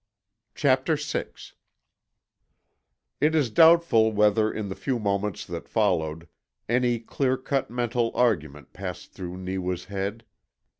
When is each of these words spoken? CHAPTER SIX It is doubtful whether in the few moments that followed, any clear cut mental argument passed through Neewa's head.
CHAPTER 0.55 0.97
SIX 0.97 1.53
It 3.19 3.35
is 3.35 3.51
doubtful 3.51 4.11
whether 4.11 4.51
in 4.51 4.67
the 4.67 4.75
few 4.75 4.97
moments 4.97 5.45
that 5.45 5.69
followed, 5.69 6.27
any 6.67 6.97
clear 6.97 7.37
cut 7.37 7.69
mental 7.69 8.09
argument 8.15 8.73
passed 8.73 9.11
through 9.11 9.37
Neewa's 9.37 9.85
head. 9.85 10.25